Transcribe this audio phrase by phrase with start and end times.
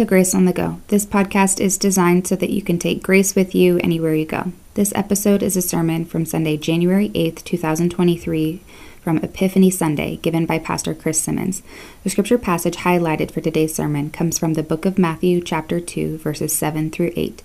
[0.00, 0.80] To Grace on the Go.
[0.88, 4.52] This podcast is designed so that you can take grace with you anywhere you go.
[4.72, 8.62] This episode is a sermon from Sunday, January 8th, 2023,
[9.02, 11.62] from Epiphany Sunday, given by Pastor Chris Simmons.
[12.02, 16.16] The scripture passage highlighted for today's sermon comes from the book of Matthew, chapter 2,
[16.16, 17.42] verses 7 through 8.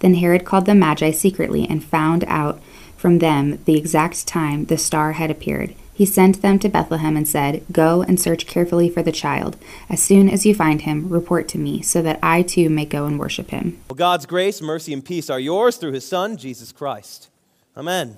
[0.00, 2.60] Then Herod called the Magi secretly and found out
[2.96, 5.72] from them the exact time the star had appeared.
[5.94, 9.56] He sent them to Bethlehem and said, Go and search carefully for the child.
[9.90, 13.04] As soon as you find him, report to me, so that I too may go
[13.04, 13.78] and worship him.
[13.90, 17.28] Well, God's grace, mercy, and peace are yours through his Son, Jesus Christ.
[17.76, 18.16] Amen.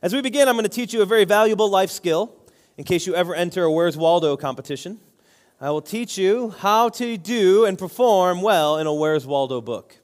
[0.00, 2.32] As we begin, I'm going to teach you a very valuable life skill
[2.78, 5.00] in case you ever enter a Where's Waldo competition.
[5.60, 9.96] I will teach you how to do and perform well in a Where's Waldo book.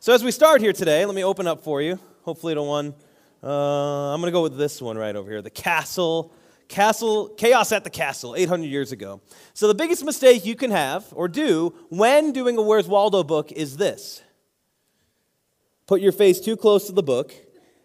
[0.00, 1.98] So, as we start here today, let me open up for you.
[2.22, 2.94] Hopefully, the one
[3.42, 5.42] uh, I'm going to go with this one right over here.
[5.42, 6.32] The castle,
[6.68, 9.20] castle, chaos at the castle, 800 years ago.
[9.54, 13.52] So the biggest mistake you can have or do when doing a Where's Waldo book
[13.52, 14.22] is this:
[15.86, 17.32] put your face too close to the book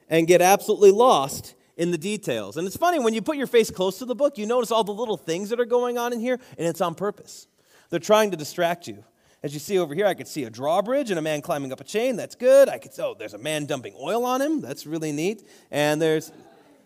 [0.09, 2.57] and get absolutely lost in the details.
[2.57, 4.83] And it's funny when you put your face close to the book, you notice all
[4.83, 7.47] the little things that are going on in here, and it's on purpose.
[7.89, 9.03] They're trying to distract you.
[9.43, 11.81] As you see over here, I could see a drawbridge and a man climbing up
[11.81, 12.15] a chain.
[12.15, 12.69] That's good.
[12.69, 14.61] I could oh, there's a man dumping oil on him.
[14.61, 15.47] That's really neat.
[15.71, 16.31] And there's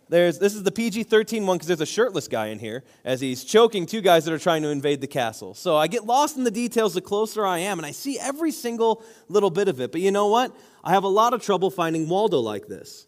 [0.08, 3.44] there's this is the PG-13 one because there's a shirtless guy in here as he's
[3.44, 5.54] choking two guys that are trying to invade the castle.
[5.54, 8.52] So I get lost in the details the closer I am, and I see every
[8.52, 9.92] single little bit of it.
[9.92, 10.56] But you know what?
[10.84, 13.08] I have a lot of trouble finding Waldo like this.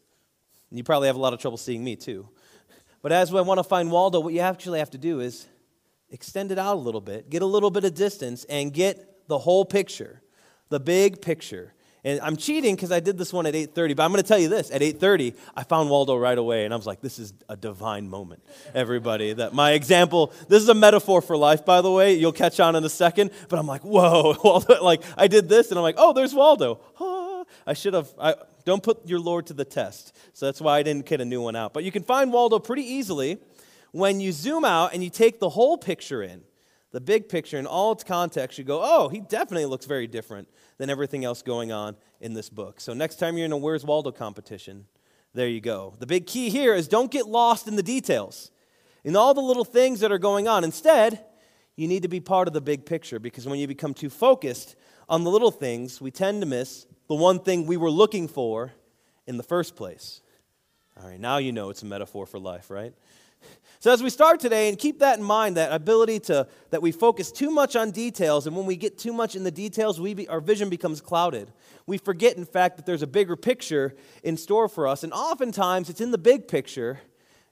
[0.71, 2.27] And you probably have a lot of trouble seeing me too.
[3.01, 5.47] But as I want to find Waldo, what you actually have to do is
[6.09, 9.37] extend it out a little bit, get a little bit of distance, and get the
[9.37, 10.21] whole picture,
[10.69, 11.73] the big picture.
[12.03, 14.39] And I'm cheating because I did this one at 8:30, but I'm going to tell
[14.39, 17.33] you this: at 8:30, I found Waldo right away, and I was like, "This is
[17.49, 18.43] a divine moment,
[18.73, 20.31] everybody." That my example.
[20.47, 22.13] This is a metaphor for life, by the way.
[22.13, 23.31] You'll catch on in a second.
[23.49, 26.79] But I'm like, "Whoa!" Waldo, like I did this, and I'm like, "Oh, there's Waldo."
[26.99, 28.13] Ah, I should have.
[28.19, 30.15] I, don't put your Lord to the test.
[30.33, 31.73] So that's why I didn't get a new one out.
[31.73, 33.37] But you can find Waldo pretty easily
[33.91, 36.41] when you zoom out and you take the whole picture in
[36.97, 40.47] the big picture in all its context, you go, oh, he definitely looks very different
[40.79, 42.81] than everything else going on in this book.
[42.81, 44.87] So next time you're in a Where's Waldo competition,
[45.35, 45.93] there you go.
[45.99, 48.49] The big key here is don't get lost in the details,
[49.03, 50.63] in all the little things that are going on.
[50.63, 51.23] Instead,
[51.75, 54.75] you need to be part of the big picture because when you become too focused
[55.07, 58.73] on the little things, we tend to miss the one thing we were looking for
[59.27, 60.21] in the first place.
[60.99, 62.95] All right, now you know it's a metaphor for life, right?
[63.79, 66.91] So as we start today, and keep that in mind, that ability to that we
[66.91, 70.13] focus too much on details, and when we get too much in the details, we
[70.13, 71.51] be, our vision becomes clouded.
[71.85, 75.89] We forget, in fact, that there's a bigger picture in store for us, and oftentimes
[75.89, 76.99] it's in the big picture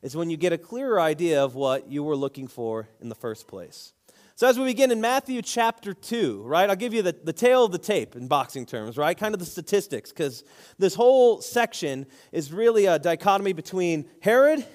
[0.02, 3.16] is when you get a clearer idea of what you were looking for in the
[3.16, 3.94] first place.
[4.36, 7.66] So, as we begin in Matthew chapter 2, right, I'll give you the, the tale
[7.66, 9.18] of the tape in boxing terms, right?
[9.18, 10.44] Kind of the statistics, because
[10.78, 14.66] this whole section is really a dichotomy between Herod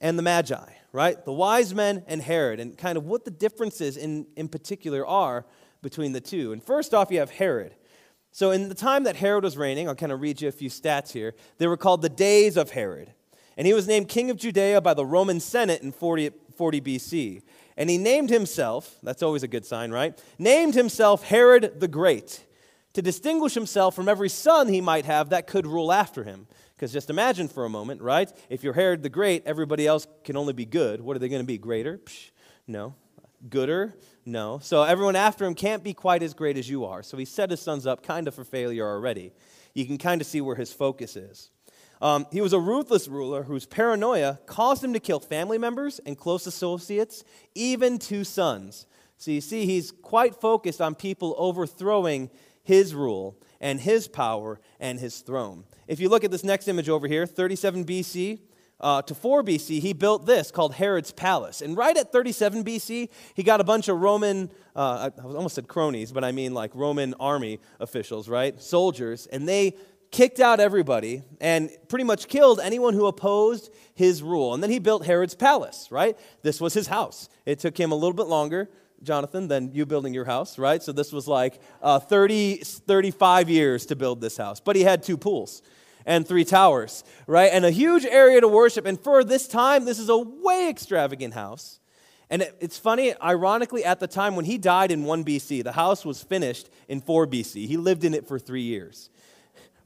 [0.00, 1.22] and the Magi right?
[1.24, 5.44] The wise men and Herod, and kind of what the differences in, in particular are
[5.82, 6.52] between the two.
[6.52, 7.74] And first off, you have Herod.
[8.30, 10.68] So, in the time that Herod was reigning, I'll kind of read you a few
[10.68, 11.34] stats here.
[11.58, 13.12] They were called the days of Herod.
[13.56, 17.42] And he was named king of Judea by the Roman Senate in 40, 40 BC.
[17.76, 20.20] And he named himself, that's always a good sign, right?
[20.38, 22.44] Named himself Herod the Great
[22.92, 26.46] to distinguish himself from every son he might have that could rule after him.
[26.78, 28.32] Because just imagine for a moment, right?
[28.48, 31.00] If you're Herod the Great, everybody else can only be good.
[31.00, 31.58] What are they going to be?
[31.58, 31.98] Greater?
[31.98, 32.30] Psh,
[32.68, 32.94] no.
[33.50, 33.96] Gooder?
[34.24, 34.60] No.
[34.62, 37.02] So everyone after him can't be quite as great as you are.
[37.02, 39.32] So he set his sons up kind of for failure already.
[39.74, 41.50] You can kind of see where his focus is.
[42.00, 46.16] Um, he was a ruthless ruler whose paranoia caused him to kill family members and
[46.16, 47.24] close associates,
[47.56, 48.86] even two sons.
[49.16, 52.30] So you see, he's quite focused on people overthrowing
[52.62, 55.64] his rule and his power and his throne.
[55.88, 58.40] If you look at this next image over here, 37 BC
[58.78, 61.62] uh, to 4 BC, he built this called Herod's Palace.
[61.62, 65.66] And right at 37 BC, he got a bunch of Roman, uh, I almost said
[65.66, 68.60] cronies, but I mean like Roman army officials, right?
[68.60, 69.26] Soldiers.
[69.32, 69.76] And they
[70.10, 74.52] kicked out everybody and pretty much killed anyone who opposed his rule.
[74.52, 76.18] And then he built Herod's Palace, right?
[76.42, 77.30] This was his house.
[77.46, 78.68] It took him a little bit longer
[79.02, 80.82] Jonathan, than you building your house, right?
[80.82, 84.60] So this was like uh, 30, 35 years to build this house.
[84.60, 85.62] But he had two pools
[86.04, 87.50] and three towers, right?
[87.52, 88.86] And a huge area to worship.
[88.86, 91.80] And for this time, this is a way extravagant house.
[92.30, 95.72] And it, it's funny, ironically, at the time when he died in 1 BC, the
[95.72, 97.66] house was finished in 4 BC.
[97.66, 99.10] He lived in it for three years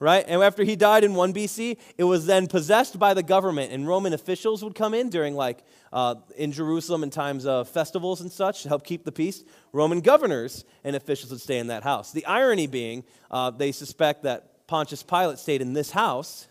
[0.03, 0.25] right?
[0.27, 3.87] And after he died in 1 BC, it was then possessed by the government, and
[3.87, 5.63] Roman officials would come in during, like,
[5.93, 9.45] uh, in Jerusalem in times of festivals and such to help keep the peace.
[9.73, 12.11] Roman governors and officials would stay in that house.
[12.11, 16.49] The irony being, uh, they suspect that Pontius Pilate stayed in this house,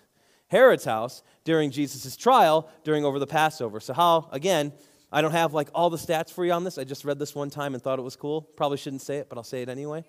[0.47, 3.81] Herod's house, during Jesus' trial during over the Passover.
[3.81, 4.71] So, how, again,
[5.11, 6.77] I don't have like all the stats for you on this.
[6.77, 8.41] I just read this one time and thought it was cool.
[8.41, 10.05] Probably shouldn't say it, but I'll say it anyway.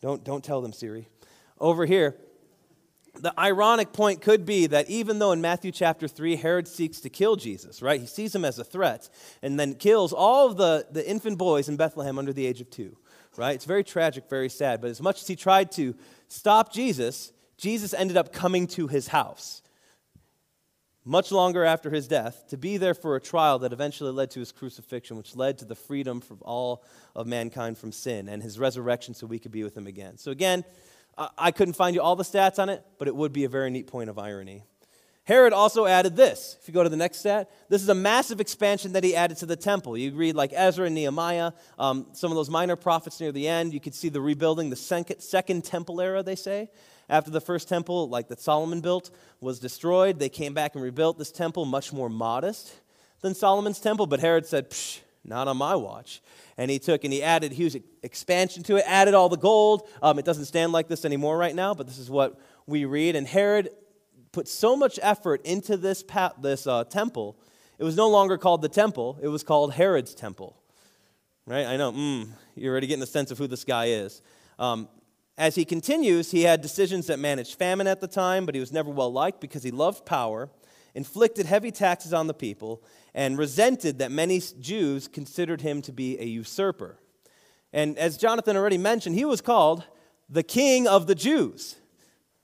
[0.00, 1.08] Don't, don't tell them, Siri.
[1.60, 2.16] Over here,
[3.22, 7.10] the ironic point could be that even though in Matthew chapter 3, Herod seeks to
[7.10, 8.00] kill Jesus, right?
[8.00, 9.08] He sees him as a threat
[9.42, 12.70] and then kills all of the, the infant boys in Bethlehem under the age of
[12.70, 12.96] two,
[13.36, 13.54] right?
[13.54, 14.80] It's very tragic, very sad.
[14.80, 15.94] But as much as he tried to
[16.28, 19.62] stop Jesus, Jesus ended up coming to his house
[21.08, 24.40] much longer after his death to be there for a trial that eventually led to
[24.40, 26.84] his crucifixion, which led to the freedom from all
[27.16, 30.18] of mankind from sin and his resurrection so we could be with him again.
[30.18, 30.64] So, again,
[31.36, 33.70] I couldn't find you all the stats on it, but it would be a very
[33.70, 34.62] neat point of irony.
[35.24, 36.56] Herod also added this.
[36.58, 39.36] If you go to the next stat, this is a massive expansion that he added
[39.38, 39.98] to the temple.
[39.98, 43.74] You read like Ezra and Nehemiah, um, some of those minor prophets near the end.
[43.74, 46.70] You could see the rebuilding, the second, second temple era, they say.
[47.10, 49.10] After the first temple, like that Solomon built,
[49.40, 52.72] was destroyed, they came back and rebuilt this temple much more modest
[53.20, 54.06] than Solomon's temple.
[54.06, 56.20] But Herod said, Psh, not on my watch.
[56.56, 59.88] And he took and he added huge expansion to it, added all the gold.
[60.02, 63.14] Um, it doesn't stand like this anymore right now, but this is what we read.
[63.14, 63.70] And Herod
[64.32, 67.38] put so much effort into this, pa- this uh, temple,
[67.78, 70.60] it was no longer called the temple, it was called Herod's temple.
[71.46, 71.66] Right?
[71.66, 74.20] I know, mm, you're already getting a sense of who this guy is.
[74.58, 74.88] Um,
[75.38, 78.72] as he continues, he had decisions that managed famine at the time, but he was
[78.72, 80.50] never well liked because he loved power,
[80.94, 82.82] inflicted heavy taxes on the people,
[83.18, 87.00] and resented that many Jews considered him to be a usurper.
[87.72, 89.82] And as Jonathan already mentioned, he was called
[90.28, 91.74] the King of the Jews,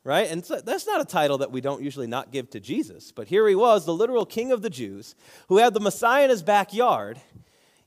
[0.02, 0.28] right?
[0.28, 3.28] And so that's not a title that we don't usually not give to Jesus, but
[3.28, 5.14] here he was, the literal King of the Jews,
[5.46, 7.20] who had the Messiah in his backyard,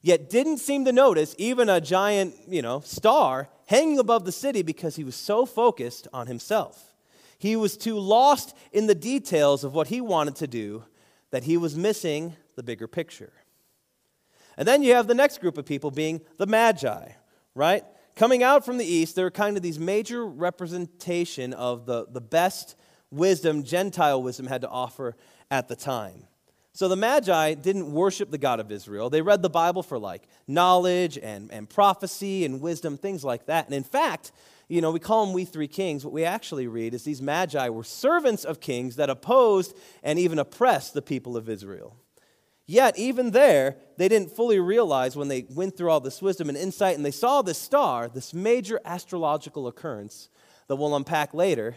[0.02, 4.62] yet didn't seem to notice even a giant, you know, star hanging above the city
[4.62, 6.94] because he was so focused on himself.
[7.38, 10.86] He was too lost in the details of what he wanted to do
[11.32, 13.32] that he was missing the bigger picture.
[14.58, 17.12] And then you have the next group of people being the Magi,
[17.56, 17.86] right?
[18.16, 22.76] Coming out from the east, they're kind of these major representation of the, the best
[23.12, 25.16] wisdom Gentile wisdom had to offer
[25.50, 26.24] at the time.
[26.74, 29.10] So the Magi didn't worship the God of Israel.
[29.10, 33.66] They read the Bible for like knowledge and, and prophecy and wisdom, things like that.
[33.66, 34.32] And in fact,
[34.68, 36.04] you know, we call them we three kings.
[36.04, 40.40] What we actually read is these Magi were servants of kings that opposed and even
[40.40, 41.96] oppressed the people of Israel.
[42.68, 46.58] Yet, even there, they didn't fully realize when they went through all this wisdom and
[46.58, 50.30] insight and they saw this star, this major astrological occurrence
[50.68, 51.76] that we'll unpack later.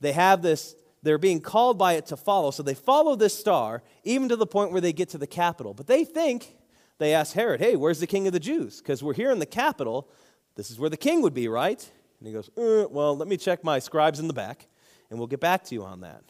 [0.00, 0.76] They have this
[1.06, 2.50] they're being called by it to follow.
[2.50, 5.72] So they follow this star, even to the point where they get to the capital.
[5.72, 6.56] But they think,
[6.98, 8.78] they ask Herod, hey, where's the king of the Jews?
[8.80, 10.08] Because we're here in the capital.
[10.56, 11.80] This is where the king would be, right?
[12.18, 14.66] And he goes, uh, well, let me check my scribes in the back,
[15.08, 16.24] and we'll get back to you on that.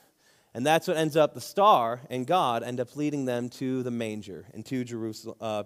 [0.57, 3.91] And that's what ends up, the star and God end up leading them to the
[3.91, 5.65] manger and to Jerusalem, uh,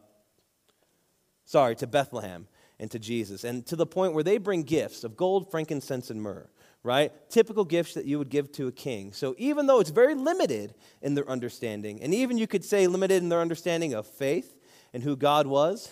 [1.44, 2.48] sorry, to Bethlehem
[2.80, 3.44] and to Jesus.
[3.44, 6.50] And to the point where they bring gifts of gold, frankincense, and myrrh
[6.82, 7.12] right?
[7.28, 9.12] Typical gifts that you would give to a king.
[9.12, 13.22] So even though it's very limited in their understanding, and even you could say limited
[13.22, 14.56] in their understanding of faith
[14.94, 15.90] and who God was,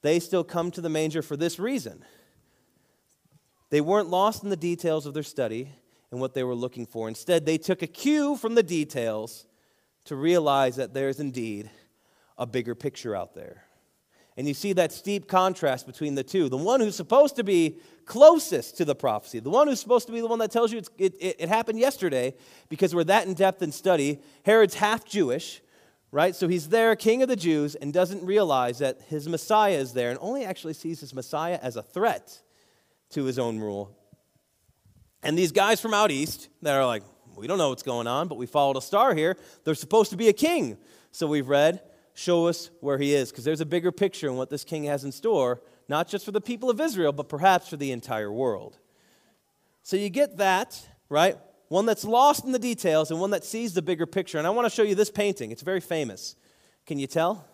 [0.00, 2.02] they still come to the manger for this reason.
[3.68, 5.72] They weren't lost in the details of their study
[6.10, 7.08] and what they were looking for.
[7.08, 9.46] Instead, they took a cue from the details
[10.04, 11.70] to realize that there's indeed
[12.38, 13.64] a bigger picture out there.
[14.36, 16.48] And you see that steep contrast between the two.
[16.48, 20.12] The one who's supposed to be closest to the prophecy, the one who's supposed to
[20.12, 22.34] be the one that tells you it, it, it happened yesterday
[22.68, 24.20] because we're that in depth in study.
[24.44, 25.60] Herod's half Jewish,
[26.10, 26.34] right?
[26.34, 30.10] So he's there, king of the Jews, and doesn't realize that his Messiah is there
[30.10, 32.40] and only actually sees his Messiah as a threat
[33.10, 33.94] to his own rule.
[35.22, 37.02] And these guys from out east that are like,
[37.36, 39.36] we don't know what's going on, but we followed a star here.
[39.64, 40.78] There's supposed to be a king.
[41.10, 41.80] So we've read
[42.20, 45.04] show us where he is, because there's a bigger picture in what this king has
[45.04, 48.78] in store, not just for the people of Israel, but perhaps for the entire world.
[49.82, 51.38] So you get that, right?
[51.68, 54.38] One that's lost in the details and one that sees the bigger picture.
[54.38, 55.50] And I want to show you this painting.
[55.50, 56.36] It's very famous.
[56.86, 57.46] Can you tell?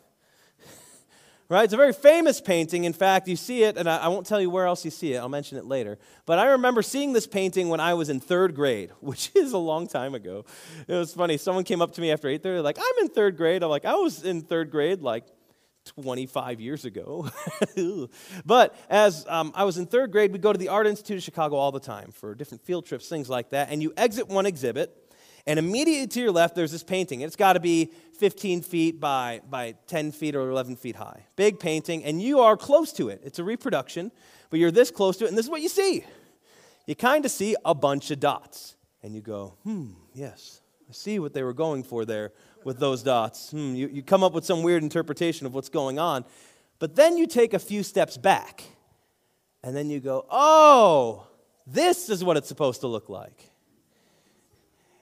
[1.48, 1.64] Right?
[1.64, 2.84] It's a very famous painting.
[2.84, 5.18] In fact, you see it, and I, won't tell you where else you see it.
[5.18, 5.98] I'll mention it later.
[6.24, 9.58] But I remember seeing this painting when I was in third grade, which is a
[9.58, 10.44] long time ago.
[10.88, 11.36] It was funny.
[11.36, 13.62] Someone came up to me after 8:30, they're like, I'm in third grade.
[13.62, 15.24] I'm like, I was in third grade like
[15.86, 17.28] 25 years ago.
[18.44, 21.22] but as um, I was in third grade, we'd go to the Art Institute of
[21.22, 23.70] Chicago all the time for different field trips, things like that.
[23.70, 25.05] And you exit one exhibit,
[25.46, 27.20] and immediately to your left, there's this painting.
[27.20, 31.24] It's got to be 15 feet by, by 10 feet or 11 feet high.
[31.36, 33.20] Big painting, and you are close to it.
[33.22, 34.10] It's a reproduction,
[34.50, 36.04] but you're this close to it, and this is what you see.
[36.86, 41.18] You kind of see a bunch of dots, and you go, hmm, yes, I see
[41.18, 42.32] what they were going for there
[42.64, 43.50] with those dots.
[43.50, 46.24] Hmm, you, you come up with some weird interpretation of what's going on.
[46.78, 48.64] But then you take a few steps back,
[49.62, 51.26] and then you go, oh,
[51.66, 53.50] this is what it's supposed to look like.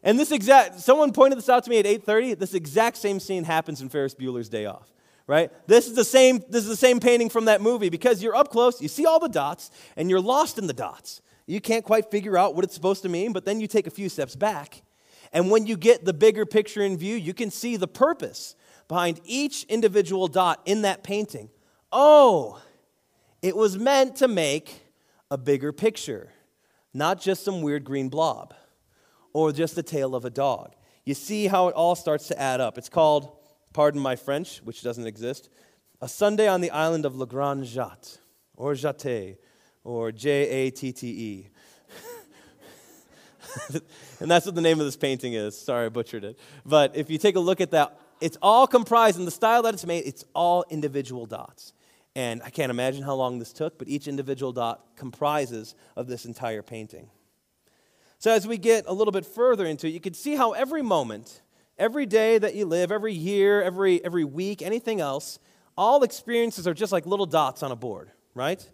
[0.05, 2.39] And this exact, someone pointed this out to me at 8.30.
[2.39, 4.91] This exact same scene happens in Ferris Bueller's Day Off
[5.27, 8.37] right this is the same this is the same painting from that movie because you're
[8.37, 11.83] up close you see all the dots and you're lost in the dots you can't
[11.83, 14.37] quite figure out what it's supposed to mean but then you take a few steps
[14.37, 14.83] back
[15.35, 18.55] and when you get the bigger picture in view, you can see the purpose
[18.87, 21.51] behind each individual dot in that painting.
[21.91, 22.63] Oh,
[23.43, 24.85] it was meant to make
[25.33, 26.31] a bigger picture,
[26.95, 28.55] not just some weird green blob
[29.35, 30.73] or just the tail of a dog.
[31.05, 32.79] You see how it all starts to add up.
[32.79, 33.37] It's called,
[33.75, 35.51] pardon my French, which doesn't exist,
[36.01, 38.19] A Sunday on the Island of Le Grand Jatte,
[38.57, 39.37] or Jatte,
[39.83, 41.49] or J A T T E.
[44.21, 45.59] and that's what the name of this painting is.
[45.59, 46.39] Sorry, I butchered it.
[46.65, 49.75] But if you take a look at that, it's all comprised in the style that
[49.75, 51.75] it's made, it's all individual dots.
[52.17, 56.25] And I can't imagine how long this took, but each individual dot comprises of this
[56.25, 57.11] entire painting.
[58.25, 60.81] So as we get a little bit further into it, you can see how every
[60.81, 61.43] moment,
[61.77, 65.39] every day that you live, every year, every, every week, anything else,
[65.77, 68.67] all experiences are just like little dots on a board, right?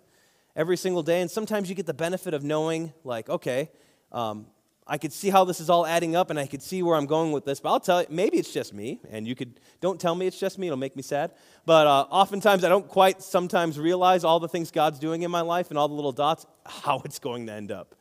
[0.55, 1.21] Every single day.
[1.21, 3.73] And sometimes you get the benefit of knowing, like, okay,
[4.13, 4.47] um,
[4.87, 7.07] I could see how this is all adding up and I could see where I'm
[7.07, 7.59] going with this.
[7.59, 10.39] But I'll tell you, maybe it's just me, and you could, don't tell me it's
[10.39, 11.33] just me, it'll make me sad.
[11.67, 15.41] But uh, oftentimes I don't quite sometimes realize all the things God's doing in my
[15.41, 17.97] life and all the little dots, how it's going to end up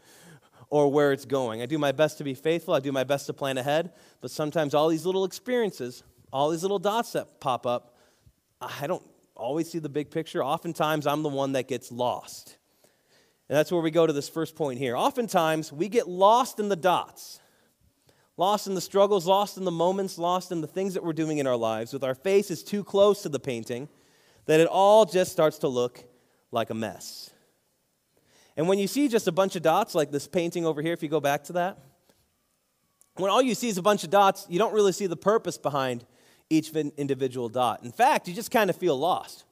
[0.69, 1.61] or where it's going.
[1.61, 4.31] I do my best to be faithful, I do my best to plan ahead, but
[4.31, 7.95] sometimes all these little experiences, all these little dots that pop up,
[8.61, 9.03] I don't
[9.35, 10.43] always see the big picture.
[10.43, 12.57] Oftentimes I'm the one that gets lost.
[13.47, 14.95] And that's where we go to this first point here.
[14.95, 17.39] Oftentimes, we get lost in the dots,
[18.37, 21.39] lost in the struggles, lost in the moments, lost in the things that we're doing
[21.39, 23.89] in our lives, with our face is too close to the painting,
[24.45, 26.03] that it all just starts to look
[26.51, 27.31] like a mess.
[28.59, 31.01] And when you see just a bunch of dots, like this painting over here, if
[31.01, 31.77] you go back to that,
[33.15, 35.57] when all you see is a bunch of dots, you don't really see the purpose
[35.57, 36.03] behind
[36.49, 37.85] each individual dot.
[37.85, 39.45] In fact, you just kind of feel lost.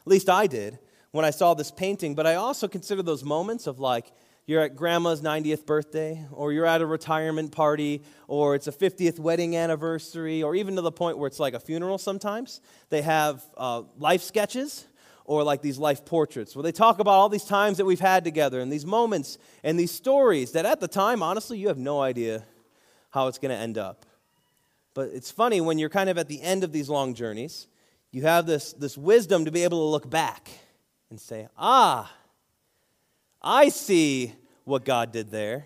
[0.00, 0.78] At least I did
[1.10, 4.10] when I saw this painting, but I also consider those moments of like,
[4.46, 9.18] you're at grandma's 90th birthday, or you're at a retirement party, or it's a 50th
[9.18, 12.62] wedding anniversary, or even to the point where it's like a funeral sometimes.
[12.88, 14.86] They have uh, life sketches
[15.24, 18.24] or like these life portraits where they talk about all these times that we've had
[18.24, 22.00] together and these moments and these stories that at the time, honestly, you have no
[22.00, 22.44] idea
[23.10, 24.04] how it's going to end up.
[24.92, 27.66] But it's funny when you're kind of at the end of these long journeys,
[28.12, 30.50] you have this, this wisdom to be able to look back
[31.10, 32.12] and say, Ah,
[33.42, 34.32] I see
[34.64, 35.64] what God did there.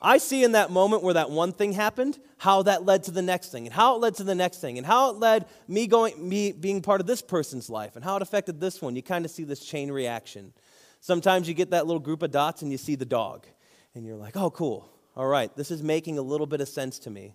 [0.00, 3.22] I see in that moment where that one thing happened, how that led to the
[3.22, 5.86] next thing, and how it led to the next thing, and how it led me
[5.86, 8.94] going, me being part of this person's life, and how it affected this one.
[8.94, 10.52] You kind of see this chain reaction.
[11.00, 13.46] Sometimes you get that little group of dots and you see the dog,
[13.94, 14.90] and you're like, oh, cool.
[15.16, 17.34] All right, this is making a little bit of sense to me.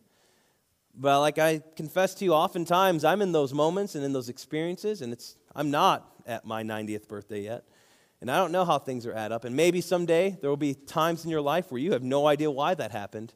[0.94, 5.01] But like I confess to you, oftentimes I'm in those moments and in those experiences,
[5.01, 7.63] and it's I'm not at my 90th birthday yet.
[8.22, 9.44] And I don't know how things are add up.
[9.46, 12.51] And maybe someday there will be times in your life where you have no idea
[12.51, 13.34] why that happened,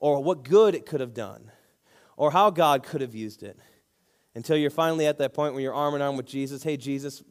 [0.00, 1.50] or what good it could have done,
[2.16, 3.58] or how God could have used it.
[4.34, 6.64] Until you're finally at that point where you're arm in arm with Jesus.
[6.64, 7.22] Hey, Jesus,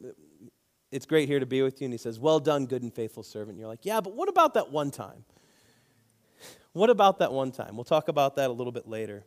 [0.90, 1.84] it's great here to be with you.
[1.84, 3.50] And he says, Well done, good and faithful servant.
[3.50, 5.24] And you're like, Yeah, but what about that one time?
[6.72, 7.76] What about that one time?
[7.76, 9.24] We'll talk about that a little bit later.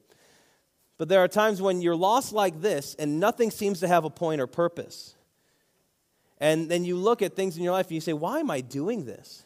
[0.97, 4.09] But there are times when you're lost like this and nothing seems to have a
[4.09, 5.15] point or purpose.
[6.39, 8.61] And then you look at things in your life and you say, why am I
[8.61, 9.43] doing this?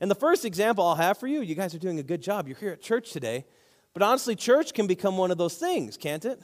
[0.00, 2.48] And the first example I'll have for you, you guys are doing a good job.
[2.48, 3.44] You're here at church today.
[3.94, 6.40] But honestly, church can become one of those things, can't it?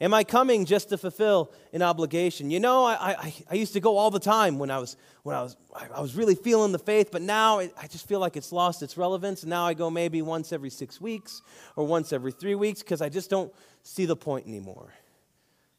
[0.00, 2.52] Am I coming just to fulfill an obligation?
[2.52, 5.34] You know, I, I, I used to go all the time when I was when
[5.34, 8.52] I was I was really feeling the faith, but now I just feel like it's
[8.52, 9.42] lost its relevance.
[9.42, 11.42] And now I go maybe once every six weeks
[11.74, 14.92] or once every three weeks because I just don't see the point anymore.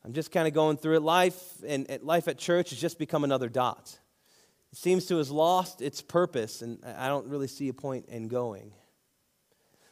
[0.10, 1.04] I'm just kind of going through it.
[1.04, 4.00] Life and life at church has just become another dot.
[4.72, 8.28] It seems to have lost its purpose, and I don't really see a point in
[8.28, 8.72] going.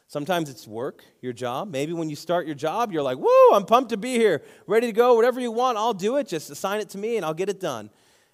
[0.08, 1.70] Sometimes it's work, your job.
[1.70, 4.88] Maybe when you start your job, you're like, woo, I'm pumped to be here, ready
[4.88, 5.14] to go.
[5.14, 6.26] Whatever you want, I'll do it.
[6.26, 7.88] Just assign it to me and I'll get it done.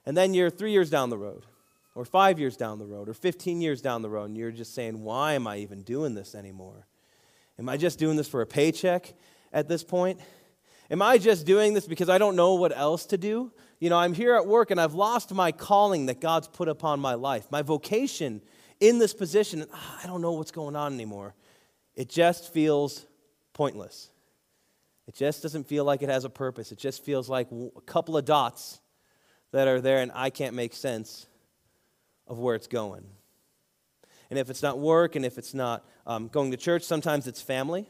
[0.07, 1.45] And then you're three years down the road,
[1.95, 4.75] or five years down the road, or 15 years down the road, and you're just
[4.75, 6.87] saying, why am I even doing this anymore?
[7.59, 9.13] Am I just doing this for a paycheck
[9.53, 10.19] at this point?
[10.91, 13.53] Am I just doing this because I don't know what else to do?
[13.81, 17.01] You know, I'm here at work and I've lost my calling that God's put upon
[17.01, 18.43] my life, my vocation
[18.81, 19.65] in this position.
[19.73, 21.35] Ah, I don't know what's going on anymore
[21.97, 23.07] it just feels
[23.53, 24.11] pointless.
[25.07, 26.73] It just doesn't feel like it has a purpose.
[26.73, 28.81] It just feels like a couple of dots
[29.53, 31.27] that are there, and I can't make sense
[32.27, 33.05] of where it's going.
[34.31, 37.43] And if it's not work, and if it's not um, going to church, sometimes it's
[37.43, 37.89] family,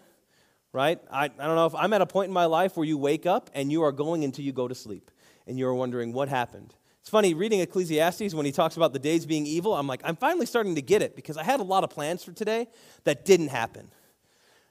[0.75, 1.01] right?
[1.11, 3.25] I, I don't know if I'm at a point in my life where you wake
[3.25, 5.11] up and you are going until you go to sleep,
[5.47, 6.75] and you're wondering what happened.
[7.01, 10.17] It's funny, reading Ecclesiastes, when he talks about the days being evil, I'm like, I'm
[10.17, 12.67] finally starting to get it because I had a lot of plans for today
[13.05, 13.89] that didn't happen.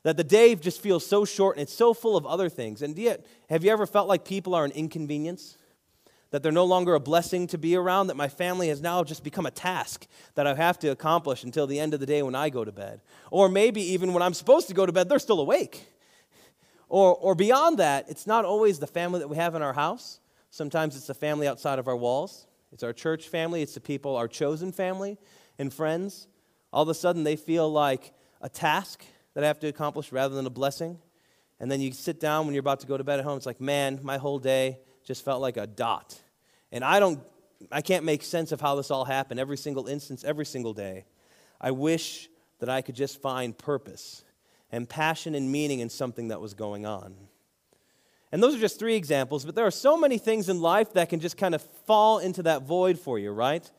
[0.02, 2.82] That the day just feels so short and it's so full of other things.
[2.82, 5.58] And yet, have you ever felt like people are an inconvenience?
[6.32, 8.08] That they're no longer a blessing to be around?
[8.08, 11.68] That my family has now just become a task that I have to accomplish until
[11.68, 13.00] the end of the day when I go to bed?
[13.30, 15.88] Or maybe even when I'm supposed to go to bed, they're still awake.
[16.94, 20.20] Or, or beyond that, it's not always the family that we have in our house.
[20.52, 22.46] Sometimes it's the family outside of our walls.
[22.72, 25.18] It's our church family, it's the people, our chosen family
[25.58, 26.28] and friends.
[26.72, 30.36] All of a sudden, they feel like a task that I have to accomplish rather
[30.36, 31.00] than a blessing.
[31.60, 33.38] And then you sit down when you're about to go to bed at home.
[33.38, 36.22] It's like, man, my whole day just felt like a dot.
[36.72, 37.20] And I don't,
[37.72, 41.06] I can't make sense of how this all happened every single instance, every single day.
[41.60, 44.24] I wish that I could just find purpose
[44.74, 47.16] and passion and meaning in something that was going on.
[48.34, 51.08] And those are just three examples, but there are so many things in life that
[51.08, 53.70] can just kind of fall into that void for you, right?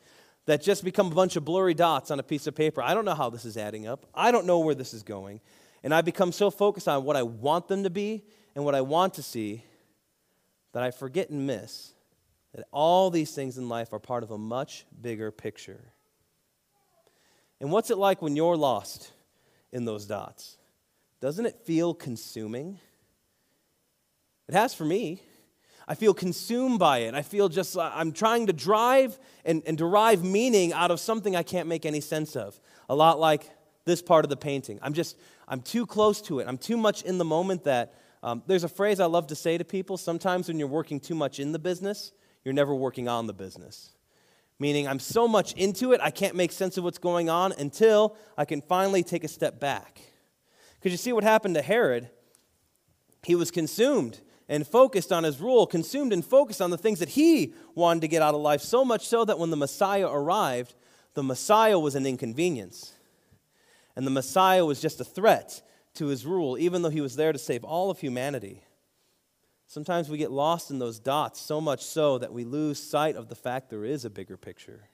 [0.45, 2.81] that just become a bunch of blurry dots on a piece of paper.
[2.81, 4.05] I don't know how this is adding up.
[4.13, 5.41] I don't know where this is going.
[5.83, 8.23] And I become so focused on what I want them to be
[8.55, 9.63] and what I want to see
[10.73, 11.93] that I forget and miss
[12.53, 15.91] that all these things in life are part of a much bigger picture.
[17.59, 19.11] And what's it like when you're lost
[19.71, 20.57] in those dots?
[21.21, 22.79] Doesn't it feel consuming?
[24.47, 25.21] It has for me.
[25.87, 27.13] I feel consumed by it.
[27.13, 31.35] I feel just, uh, I'm trying to drive and, and derive meaning out of something
[31.35, 32.59] I can't make any sense of.
[32.89, 33.49] A lot like
[33.85, 34.79] this part of the painting.
[34.81, 35.15] I'm just,
[35.47, 36.47] I'm too close to it.
[36.47, 39.57] I'm too much in the moment that um, there's a phrase I love to say
[39.57, 42.11] to people sometimes when you're working too much in the business,
[42.43, 43.91] you're never working on the business.
[44.57, 48.15] Meaning, I'm so much into it, I can't make sense of what's going on until
[48.37, 50.01] I can finally take a step back.
[50.85, 52.11] Because you see what happened to Herod?
[53.23, 57.09] He was consumed and focused on his rule, consumed and focused on the things that
[57.09, 60.75] he wanted to get out of life, so much so that when the Messiah arrived,
[61.15, 62.93] the Messiah was an inconvenience.
[63.95, 65.63] And the Messiah was just a threat
[65.95, 68.61] to his rule, even though he was there to save all of humanity.
[69.65, 73.27] Sometimes we get lost in those dots, so much so that we lose sight of
[73.27, 74.87] the fact there is a bigger picture.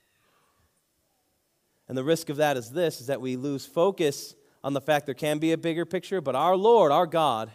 [1.89, 5.05] And the risk of that is this is that we lose focus on the fact
[5.05, 7.51] there can be a bigger picture, but our Lord, our God,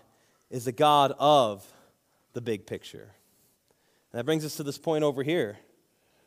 [0.51, 1.67] is the God of
[2.33, 3.15] the big picture.
[4.13, 5.59] And that brings us to this point over here,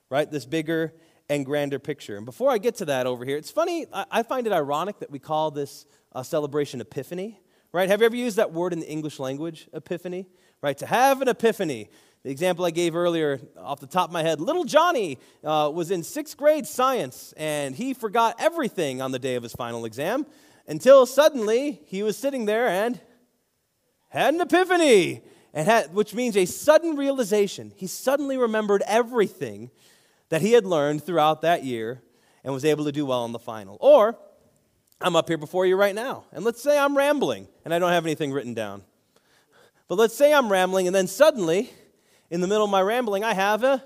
[0.10, 0.30] right?
[0.30, 0.94] This bigger
[1.30, 2.18] and grander picture.
[2.18, 5.12] And before I get to that over here, it's funny, I find it ironic that
[5.12, 5.86] we call this
[6.24, 7.40] celebration epiphany,
[7.72, 7.88] right?
[7.90, 10.28] Have you ever used that word in the English language, epiphany?
[10.62, 10.78] Right?
[10.80, 11.90] To have an epiphany.
[12.24, 15.90] The example I gave earlier, off the top of my head, little Johnny uh, was
[15.90, 20.26] in sixth grade science, and he forgot everything on the day of his final exam
[20.70, 23.02] until suddenly he was sitting there and
[24.10, 27.74] had an epiphany and had, which means a sudden realization.
[27.76, 29.72] He suddenly remembered everything
[30.30, 32.04] that he had learned throughout that year
[32.44, 33.78] and was able to do well in the final.
[33.82, 34.16] Or,
[35.02, 37.92] I'm up here before you right now, and let's say I'm rambling and I don't
[37.92, 38.84] have anything written down.
[39.88, 41.72] But let's say I'm rambling, and then suddenly,
[42.30, 43.84] in the middle of my rambling, I have a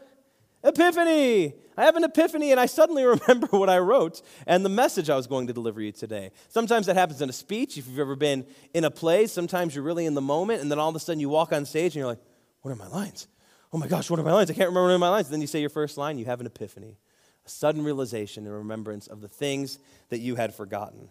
[0.66, 1.54] epiphany.
[1.78, 5.16] I have an epiphany and I suddenly remember what I wrote and the message I
[5.16, 6.32] was going to deliver you today.
[6.50, 7.78] Sometimes that happens in a speech.
[7.78, 10.80] If you've ever been in a play, sometimes you're really in the moment and then
[10.80, 12.22] all of a sudden you walk on stage and you're like,
[12.62, 13.28] what are my lines?
[13.72, 14.52] Oh my gosh, what are my lines?
[14.52, 15.28] I can't remember my lines.
[15.28, 16.98] And then you say your first line, you have an epiphany,
[17.46, 21.10] a sudden realization and remembrance of the things that you had forgotten.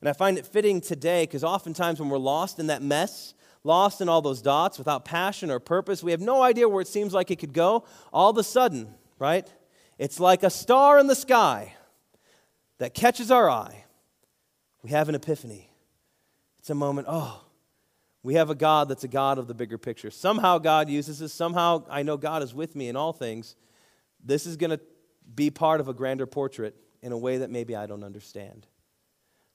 [0.00, 4.00] And I find it fitting today because oftentimes when we're lost in that mess, lost
[4.00, 7.12] in all those dots without passion or purpose, we have no idea where it seems
[7.12, 7.84] like it could go.
[8.12, 9.52] All of a sudden, right?
[9.98, 11.74] It's like a star in the sky
[12.78, 13.84] that catches our eye.
[14.82, 15.70] We have an epiphany.
[16.58, 17.42] It's a moment, oh,
[18.22, 20.10] we have a God that's a God of the bigger picture.
[20.10, 21.32] Somehow God uses this.
[21.32, 23.54] Somehow I know God is with me in all things.
[24.24, 24.80] This is going to
[25.34, 28.66] be part of a grander portrait in a way that maybe I don't understand.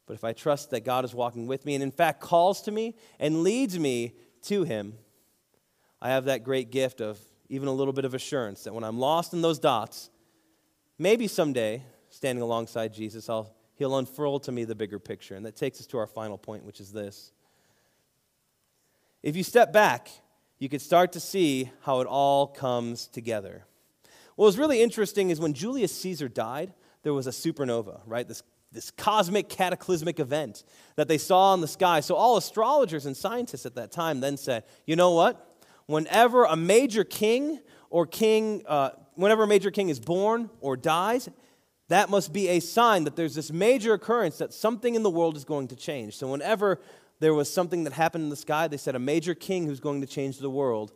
[0.05, 2.71] But if I trust that God is walking with me and, in fact, calls to
[2.71, 4.93] me and leads me to Him,
[6.01, 8.99] I have that great gift of even a little bit of assurance that when I'm
[8.99, 10.09] lost in those dots,
[11.01, 15.33] maybe someday, standing alongside Jesus, I'll, He'll unfurl to me the bigger picture.
[15.33, 17.31] And that takes us to our final point, which is this.
[19.23, 20.09] If you step back,
[20.59, 23.65] you could start to see how it all comes together.
[24.35, 28.27] What was really interesting is when Julius Caesar died, there was a supernova, right?
[28.27, 30.63] This, this cosmic cataclysmic event
[30.95, 32.01] that they saw in the sky.
[32.01, 35.59] So all astrologers and scientists at that time then said, you know what?
[35.87, 37.59] Whenever a major king
[37.89, 41.29] or king, uh, whenever a major king is born or dies,
[41.89, 45.35] that must be a sign that there's this major occurrence that something in the world
[45.35, 46.15] is going to change.
[46.15, 46.79] So whenever
[47.19, 50.01] there was something that happened in the sky, they said a major king who's going
[50.01, 50.93] to change the world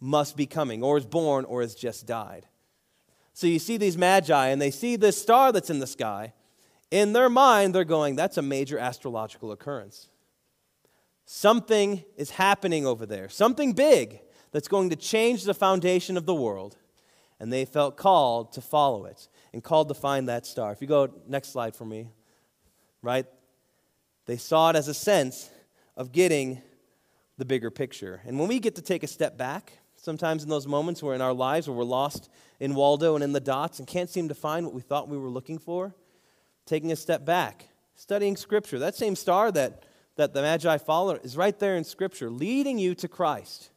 [0.00, 2.46] must be coming, or is born, or has just died.
[3.32, 6.34] So you see these magi, and they see this star that's in the sky.
[6.90, 10.08] In their mind, they're going, that's a major astrological occurrence.
[11.24, 14.20] Something is happening over there, something big
[14.52, 16.76] that's going to change the foundation of the world.
[17.40, 20.72] And they felt called to follow it and called to find that star.
[20.72, 22.08] If you go next slide for me,
[23.02, 23.26] right?
[24.26, 25.50] They saw it as a sense
[25.96, 26.62] of getting
[27.36, 28.20] the bigger picture.
[28.26, 31.20] And when we get to take a step back, sometimes in those moments where in
[31.20, 34.34] our lives where we're lost in Waldo and in the dots and can't seem to
[34.34, 35.94] find what we thought we were looking for,
[36.66, 38.78] taking a step back, studying Scripture.
[38.78, 39.84] That same star that,
[40.16, 43.70] that the Magi followed is right there in Scripture, leading you to Christ,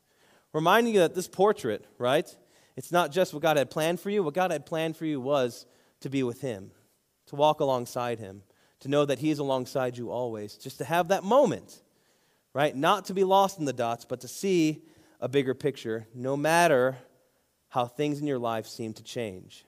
[0.53, 2.33] reminding you that this portrait, right,
[2.77, 4.23] it's not just what God had planned for you.
[4.23, 5.65] What God had planned for you was
[5.99, 6.71] to be with Him,
[7.25, 8.43] to walk alongside Him,
[8.79, 11.81] to know that He is alongside you always, just to have that moment
[12.57, 12.75] right?
[12.75, 14.81] Not to be lost in the dots, but to see
[15.21, 16.97] a bigger picture, no matter
[17.69, 19.63] how things in your life seem to change.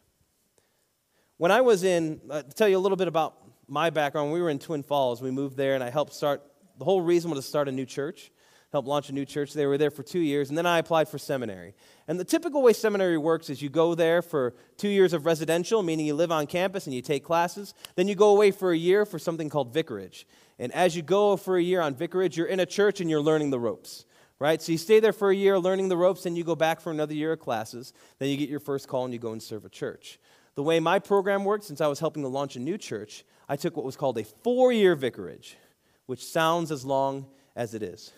[1.38, 4.42] When I was in, uh, to tell you a little bit about my background, we
[4.42, 5.22] were in Twin Falls.
[5.22, 6.42] We moved there, and I helped start,
[6.80, 8.32] the whole reason was to start a new church
[8.72, 9.54] helped launch a new church.
[9.54, 11.74] They were there for two years, and then I applied for seminary.
[12.08, 15.82] And the typical way seminary works is you go there for two years of residential,
[15.82, 17.74] meaning you live on campus and you take classes.
[17.96, 20.28] Then you go away for a year for something called vicarage.
[20.60, 23.22] And as you go for a year on vicarage, you're in a church and you're
[23.22, 24.06] learning the ropes.
[24.38, 24.62] Right?
[24.62, 26.92] So you stay there for a year learning the ropes, and you go back for
[26.92, 27.92] another year of classes.
[28.20, 30.18] Then you get your first call and you go and serve a church.
[30.56, 33.56] The way my program worked, since I was helping to launch a new church, I
[33.56, 35.58] took what was called a four year vicarage,
[36.06, 38.14] which sounds as long as it is.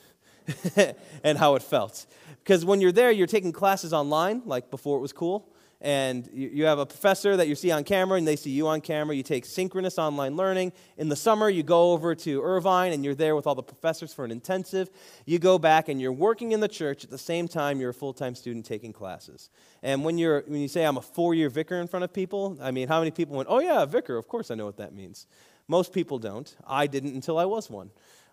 [1.24, 2.06] and how it felt.
[2.44, 5.52] Because when you're there, you're taking classes online, like before it was cool,
[5.84, 8.82] and you have a professor that you see on camera and they see you on
[8.82, 9.16] camera.
[9.16, 10.74] You take synchronous online learning.
[10.98, 14.14] In the summer, you go over to Irvine and you're there with all the professors
[14.14, 14.92] for an intensive.
[15.26, 17.96] You go back and you're working in the church at the same time you're a
[17.96, 19.50] full time student taking classes.
[19.82, 22.60] And when, you're, when you say, I'm a four year vicar in front of people,
[22.62, 24.94] I mean, how many people went, Oh, yeah, vicar, of course I know what that
[24.94, 25.26] means.
[25.68, 26.56] Most people don't.
[26.68, 27.90] I didn't until I was one.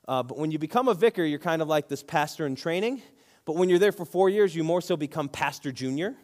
[0.08, 3.02] Uh, but when you become a vicar, you're kind of like this pastor in training.
[3.44, 6.16] But when you're there for four years, you more so become pastor junior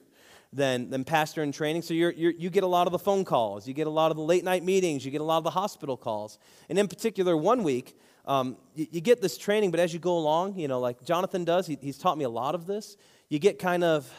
[0.54, 1.82] than, than pastor in training.
[1.82, 4.10] So you're, you're, you get a lot of the phone calls, you get a lot
[4.10, 6.38] of the late night meetings, you get a lot of the hospital calls.
[6.70, 7.94] And in particular, one week,
[8.24, 11.44] um, you, you, get this training, but as you go along, you know, like Jonathan
[11.44, 12.96] does, he, he's taught me a lot of this.
[13.28, 14.10] You get kind of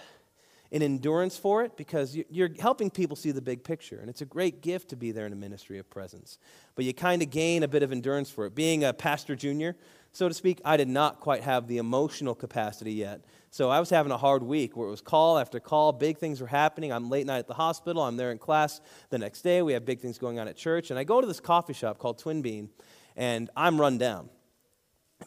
[0.76, 3.98] an endurance for it because you're helping people see the big picture.
[4.00, 6.38] And it's a great gift to be there in a ministry of presence.
[6.76, 8.56] But you kind of gain a bit of endurance for it.
[8.56, 9.78] Being a pastor junior,
[10.12, 13.24] so to speak, I did not quite have the emotional capacity yet.
[13.52, 16.42] So I was having a hard week where it was call after call, big things
[16.42, 16.92] were happening.
[16.92, 19.86] I'm late night at the hospital, I'm there in class the next day, we have
[19.86, 20.90] big things going on at church.
[20.90, 22.70] And I go to this coffee shop called Twin Bean,
[23.16, 24.30] and I'm run down.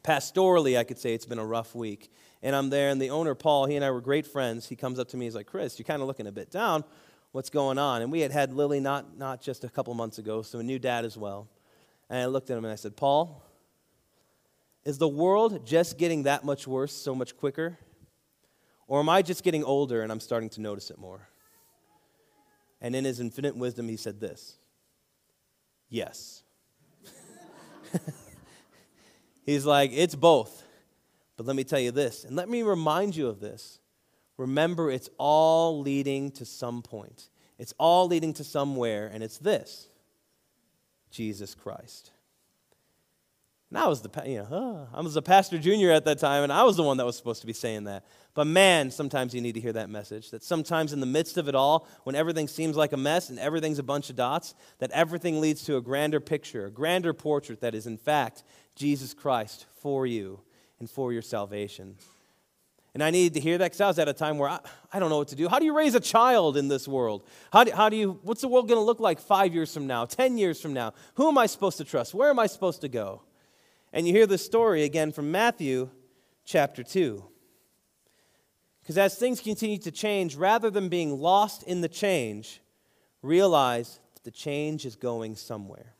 [0.02, 2.10] Pastorally, I could say it's been a rough week
[2.42, 4.68] and I'm there, and the owner, Paul, he and I were great friends.
[4.68, 6.84] He comes up to me, he's like, Chris, you're kind of looking a bit down.
[7.32, 8.02] What's going on?
[8.02, 10.78] And we had had Lily not, not just a couple months ago, so a new
[10.78, 11.48] dad as well.
[12.08, 13.42] And I looked at him and I said, Paul,
[14.84, 17.76] is the world just getting that much worse so much quicker?
[18.86, 21.28] Or am I just getting older and I'm starting to notice it more?
[22.80, 24.56] And in his infinite wisdom, he said this
[25.90, 26.42] Yes.
[29.44, 30.62] He's like, It's both.
[31.38, 33.78] But let me tell you this, and let me remind you of this.
[34.36, 37.28] Remember, it's all leading to some point.
[37.58, 39.88] It's all leading to somewhere, and it's this
[41.12, 42.10] Jesus Christ.
[43.70, 46.52] And I was the, you know, I was a pastor junior at that time, and
[46.52, 48.04] I was the one that was supposed to be saying that.
[48.34, 50.30] But man, sometimes you need to hear that message.
[50.30, 53.38] That sometimes in the midst of it all, when everything seems like a mess and
[53.38, 57.60] everything's a bunch of dots, that everything leads to a grander picture, a grander portrait
[57.60, 58.42] that is, in fact,
[58.74, 60.40] Jesus Christ for you
[60.80, 61.96] and for your salvation.
[62.94, 64.60] And I needed to hear that because I was at a time where I,
[64.92, 65.48] I don't know what to do.
[65.48, 67.22] How do you raise a child in this world?
[67.52, 69.86] How do, how do you, what's the world going to look like five years from
[69.86, 70.94] now, 10 years from now?
[71.14, 72.14] Who am I supposed to trust?
[72.14, 73.22] Where am I supposed to go?
[73.92, 75.90] And you hear this story again from Matthew
[76.44, 77.22] chapter 2.
[78.80, 82.60] Because as things continue to change, rather than being lost in the change,
[83.22, 85.94] realize that the change is going somewhere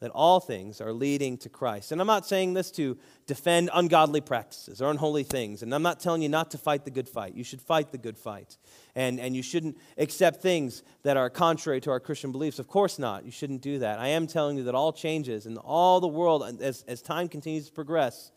[0.00, 1.92] that all things are leading to Christ.
[1.92, 5.62] And I'm not saying this to defend ungodly practices or unholy things.
[5.62, 7.34] And I'm not telling you not to fight the good fight.
[7.34, 8.56] You should fight the good fight.
[8.94, 12.58] And, and you shouldn't accept things that are contrary to our Christian beliefs.
[12.58, 13.26] Of course not.
[13.26, 13.98] You shouldn't do that.
[13.98, 17.66] I am telling you that all changes in all the world, as, as time continues
[17.66, 18.32] to progress,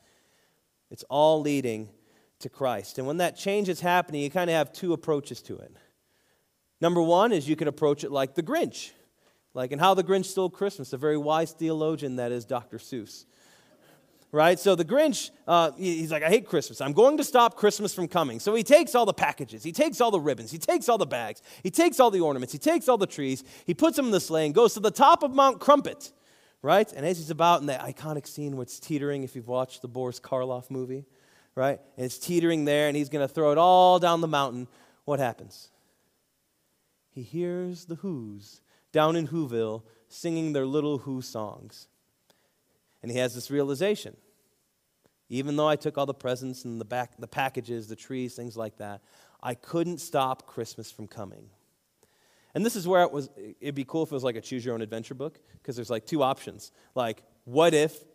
[0.92, 1.90] it's all leading
[2.40, 2.98] to Christ.
[2.98, 5.72] And when that change is happening, you kind of have two approaches to it.
[6.82, 8.92] Number one is you can approach it like the Grinch
[9.54, 12.78] like in How the Grinch Stole Christmas, a very wise theologian that is Dr.
[12.78, 13.26] Seuss.
[14.32, 14.58] Right?
[14.58, 16.82] So the Grinch, uh, he's like, I hate Christmas.
[16.82, 18.40] I'm going to stop Christmas from coming.
[18.40, 21.06] So he takes all the packages, he takes all the ribbons, he takes all the
[21.06, 24.12] bags, he takes all the ornaments, he takes all the trees, he puts them in
[24.12, 26.12] the sleigh and goes to the top of Mount Crumpet.
[26.64, 26.92] Right?
[26.94, 29.88] And as he's about in that iconic scene where it's teetering, if you've watched the
[29.88, 31.06] Boris Karloff movie,
[31.56, 31.80] right?
[31.98, 34.68] And it's teetering there, and he's going to throw it all down the mountain.
[35.06, 35.70] What happens?
[37.12, 38.62] He hears the Whos
[38.94, 41.90] down in Whoville singing their little Who songs.
[43.02, 44.16] And he has this realization.
[45.28, 48.56] Even though I took all the presents and the, back, the packages, the trees, things
[48.56, 49.02] like that,
[49.42, 51.50] I couldn't stop Christmas from coming.
[52.56, 53.30] And this is where it was,
[53.60, 55.90] it'd be cool if it was like a choose your own adventure book, because there's
[55.90, 56.72] like two options.
[56.94, 58.06] Like, what if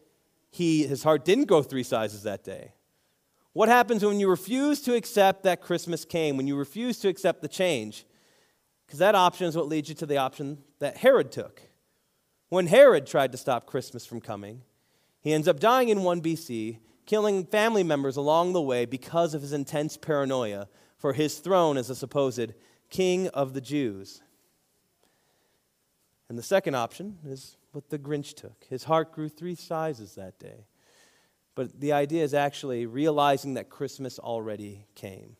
[0.51, 2.73] he, his heart didn't go three sizes that day?
[3.53, 7.43] What happens when you refuse to accept that Christmas came, when you refuse to accept
[7.43, 8.07] the change?
[8.88, 11.61] Because that option is what leads you to the option that Herod took.
[12.48, 14.62] When Herod tried to stop Christmas from coming,
[15.20, 19.42] he ends up dying in 1 BC, killing family members along the way because of
[19.42, 22.55] his intense paranoia for his throne as a supposed
[22.88, 24.22] king of the Jews.
[26.31, 28.64] And the second option is what the Grinch took.
[28.70, 30.64] His heart grew three sizes that day.
[31.55, 35.37] But the idea is actually realizing that Christmas already came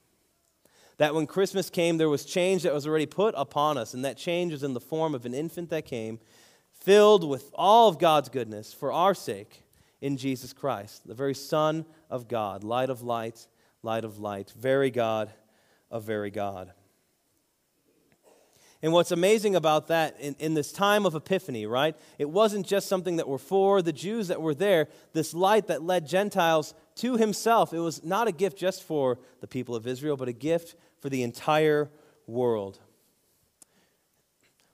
[0.99, 4.17] that when Christmas came, there was change that was already put upon us, and that
[4.17, 6.21] change was in the form of an infant that came,
[6.73, 9.65] filled with all of God's goodness for our sake
[10.01, 13.47] in Jesus Christ, the very Son of God, light of light,
[13.83, 15.33] light of light, very God
[15.91, 16.73] of very God.
[18.81, 21.97] And what's amazing about that in, in this time of Epiphany, right?
[22.17, 25.83] It wasn't just something that were for the Jews that were there, this light that
[25.83, 27.73] led Gentiles to himself.
[27.73, 31.09] It was not a gift just for the people of Israel, but a gift for
[31.09, 31.91] the entire
[32.27, 32.79] world.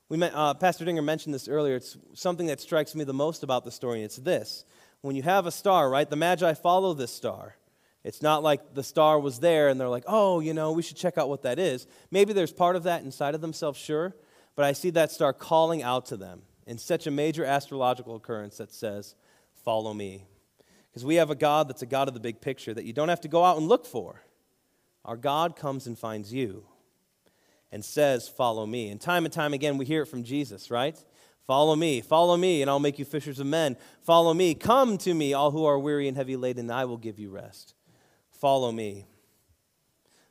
[0.08, 1.76] We met, uh, Pastor Dinger mentioned this earlier.
[1.76, 4.64] It's something that strikes me the most about the story, it's this.
[5.00, 7.56] When you have a star, right, the Magi follow this star.
[8.04, 10.96] It's not like the star was there and they're like, oh, you know, we should
[10.96, 11.86] check out what that is.
[12.10, 14.14] Maybe there's part of that inside of themselves, sure,
[14.54, 18.58] but I see that star calling out to them in such a major astrological occurrence
[18.58, 19.14] that says,
[19.64, 20.26] follow me.
[20.90, 23.08] Because we have a God that's a God of the big picture that you don't
[23.08, 24.22] have to go out and look for.
[25.04, 26.64] Our God comes and finds you
[27.70, 28.88] and says, Follow me.
[28.88, 30.96] And time and time again, we hear it from Jesus, right?
[31.46, 33.76] Follow me, follow me, and I'll make you fishers of men.
[34.00, 36.96] Follow me, come to me, all who are weary and heavy laden, and I will
[36.96, 37.74] give you rest.
[38.30, 39.06] Follow me.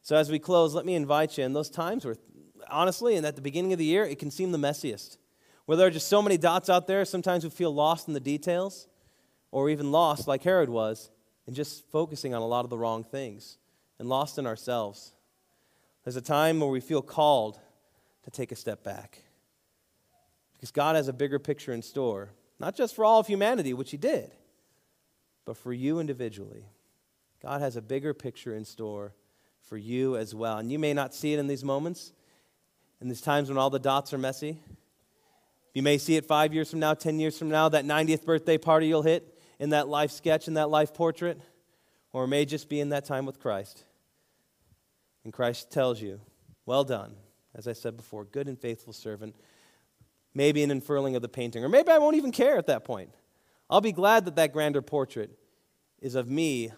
[0.01, 2.15] So, as we close, let me invite you in those times where,
[2.67, 5.17] honestly, and at the beginning of the year, it can seem the messiest.
[5.65, 8.19] Where there are just so many dots out there, sometimes we feel lost in the
[8.19, 8.87] details,
[9.51, 11.11] or even lost, like Herod was,
[11.45, 13.59] in just focusing on a lot of the wrong things
[14.03, 15.13] and lost in ourselves.
[16.03, 17.57] There's a time where we feel called
[18.25, 19.19] to take a step back.
[20.55, 23.91] Because God has a bigger picture in store, not just for all of humanity, which
[23.91, 24.33] He did,
[25.45, 26.65] but for you individually.
[27.41, 29.13] God has a bigger picture in store
[29.61, 30.57] for you as well.
[30.57, 32.11] And you may not see it in these moments,
[32.99, 34.59] in these times when all the dots are messy.
[35.73, 38.57] You may see it five years from now, 10 years from now, that 90th birthday
[38.57, 41.39] party you'll hit in that life sketch, in that life portrait,
[42.11, 43.85] or it may just be in that time with Christ.
[45.23, 46.21] And Christ tells you,
[46.65, 47.15] Well done,
[47.55, 49.35] as I said before, good and faithful servant.
[50.35, 53.11] Maybe an unfurling of the painting, or maybe I won't even care at that point.
[53.69, 55.37] I'll be glad that that grander portrait
[56.01, 56.71] is of me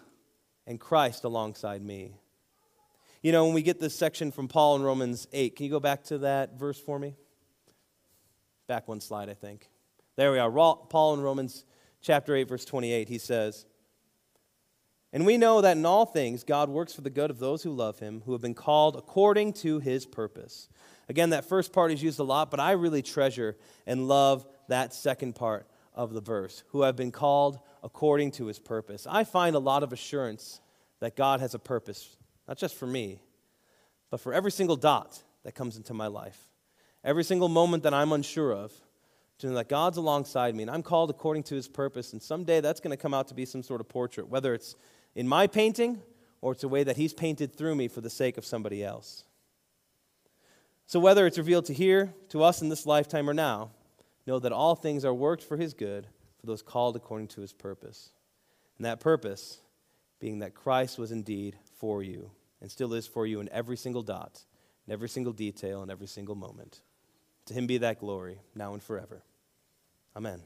[0.66, 2.16] and Christ alongside me.
[3.22, 5.80] You know, when we get this section from Paul in Romans 8, can you go
[5.80, 7.16] back to that verse for me?
[8.66, 9.68] Back one slide, I think.
[10.16, 10.50] There we are.
[10.50, 11.64] Paul in Romans
[12.00, 13.66] chapter 8, verse 28, he says,
[15.16, 17.70] and we know that in all things, God works for the good of those who
[17.70, 20.68] love him, who have been called according to his purpose.
[21.08, 24.92] Again, that first part is used a lot, but I really treasure and love that
[24.92, 29.06] second part of the verse, who have been called according to his purpose.
[29.08, 30.60] I find a lot of assurance
[31.00, 32.14] that God has a purpose,
[32.46, 33.22] not just for me,
[34.10, 36.38] but for every single dot that comes into my life.
[37.02, 38.70] Every single moment that I'm unsure of,
[39.38, 42.12] to know that God's alongside me and I'm called according to his purpose.
[42.12, 44.76] And someday that's going to come out to be some sort of portrait, whether it's
[45.16, 46.00] in my painting
[46.40, 49.24] or it's a way that he's painted through me for the sake of somebody else.
[50.86, 53.70] So, whether it's revealed to here, to us in this lifetime, or now,
[54.26, 56.06] know that all things are worked for his good
[56.38, 58.12] for those called according to his purpose.
[58.78, 59.58] And that purpose
[60.20, 64.02] being that Christ was indeed for you and still is for you in every single
[64.02, 64.44] dot,
[64.86, 66.80] in every single detail, in every single moment.
[67.46, 69.24] To him be that glory, now and forever.
[70.14, 70.42] Amen.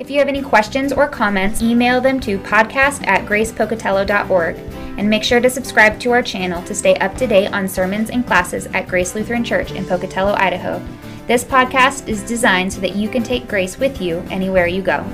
[0.00, 4.56] If you have any questions or comments, email them to podcast at gracepocatello.org
[4.96, 8.08] and make sure to subscribe to our channel to stay up to date on sermons
[8.08, 10.82] and classes at Grace Lutheran Church in Pocatello, Idaho.
[11.26, 15.04] This podcast is designed so that you can take grace with you anywhere you go.